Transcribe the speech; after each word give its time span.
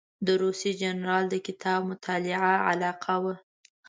د 0.25 0.27
روسي 0.41 0.71
جنرال 0.81 1.23
د 1.29 1.35
کتاب 1.47 1.79
مطالعه 1.91 2.53
علاقه 2.69 3.15
وه. 3.23 3.35